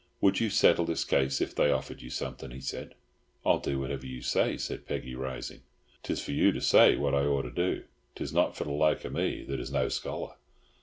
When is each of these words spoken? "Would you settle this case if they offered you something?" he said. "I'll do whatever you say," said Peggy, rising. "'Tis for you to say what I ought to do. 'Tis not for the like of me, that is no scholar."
"Would 0.19 0.39
you 0.39 0.49
settle 0.49 0.85
this 0.85 1.05
case 1.05 1.41
if 1.41 1.53
they 1.53 1.69
offered 1.69 2.01
you 2.01 2.09
something?" 2.09 2.49
he 2.49 2.59
said. 2.59 2.95
"I'll 3.45 3.59
do 3.59 3.79
whatever 3.79 4.07
you 4.07 4.23
say," 4.23 4.57
said 4.57 4.87
Peggy, 4.87 5.13
rising. 5.13 5.61
"'Tis 6.01 6.23
for 6.23 6.31
you 6.31 6.51
to 6.53 6.59
say 6.59 6.95
what 6.97 7.13
I 7.13 7.23
ought 7.25 7.43
to 7.43 7.51
do. 7.51 7.83
'Tis 8.15 8.33
not 8.33 8.55
for 8.55 8.63
the 8.63 8.71
like 8.71 9.05
of 9.05 9.13
me, 9.13 9.43
that 9.43 9.59
is 9.59 9.71
no 9.71 9.89
scholar." 9.89 10.37